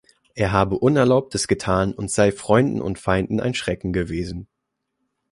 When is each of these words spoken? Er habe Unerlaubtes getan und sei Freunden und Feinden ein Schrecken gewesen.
Er 0.33 0.51
habe 0.51 0.79
Unerlaubtes 0.79 1.47
getan 1.47 1.93
und 1.93 2.09
sei 2.09 2.31
Freunden 2.31 2.81
und 2.81 2.97
Feinden 2.97 3.39
ein 3.39 3.53
Schrecken 3.53 3.93
gewesen. 3.93 4.47